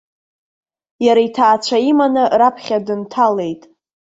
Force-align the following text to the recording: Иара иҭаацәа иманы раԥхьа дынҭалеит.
Иара 1.05 1.21
иҭаацәа 1.27 1.77
иманы 1.89 2.23
раԥхьа 2.39 2.77
дынҭалеит. 2.85 3.61